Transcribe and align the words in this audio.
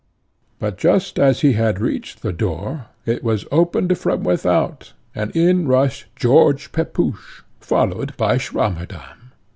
But 0.57 0.79
just 0.79 1.19
as 1.19 1.41
he 1.41 1.53
had 1.53 1.79
reached 1.79 2.23
the 2.23 2.33
door, 2.33 2.87
it 3.05 3.23
was 3.23 3.45
opened 3.51 3.95
from 3.99 4.23
without, 4.23 4.93
and 5.13 5.29
in 5.35 5.67
rushed 5.67 6.07
George 6.15 6.71
Pepusch, 6.71 7.43
followed 7.59 8.17
by 8.17 8.37
Swammerdamm. 8.39 9.29